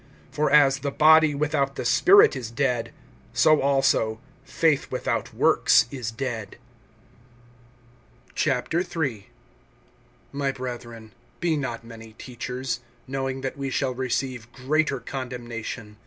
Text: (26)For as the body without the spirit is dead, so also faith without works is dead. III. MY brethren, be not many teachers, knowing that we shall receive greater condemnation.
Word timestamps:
(26)For 0.33 0.51
as 0.51 0.79
the 0.79 0.89
body 0.89 1.35
without 1.35 1.75
the 1.75 1.85
spirit 1.85 2.35
is 2.35 2.49
dead, 2.49 2.91
so 3.33 3.61
also 3.61 4.19
faith 4.43 4.89
without 4.89 5.31
works 5.31 5.85
is 5.91 6.09
dead. 6.09 6.57
III. 8.35 9.29
MY 10.31 10.51
brethren, 10.53 11.11
be 11.39 11.55
not 11.55 11.83
many 11.83 12.13
teachers, 12.13 12.79
knowing 13.07 13.41
that 13.41 13.57
we 13.59 13.69
shall 13.69 13.93
receive 13.93 14.51
greater 14.51 14.99
condemnation. 14.99 15.97